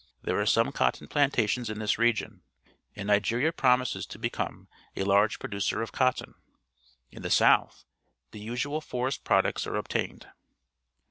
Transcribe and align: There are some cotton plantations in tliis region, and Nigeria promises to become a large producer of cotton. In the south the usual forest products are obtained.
There 0.23 0.39
are 0.41 0.47
some 0.47 0.71
cotton 0.71 1.07
plantations 1.07 1.69
in 1.69 1.77
tliis 1.77 1.99
region, 1.99 2.41
and 2.95 3.05
Nigeria 3.05 3.51
promises 3.51 4.07
to 4.07 4.17
become 4.17 4.67
a 4.95 5.03
large 5.03 5.37
producer 5.37 5.83
of 5.83 5.91
cotton. 5.91 6.33
In 7.11 7.21
the 7.21 7.29
south 7.29 7.85
the 8.31 8.39
usual 8.39 8.81
forest 8.81 9.23
products 9.23 9.67
are 9.67 9.75
obtained. 9.75 10.25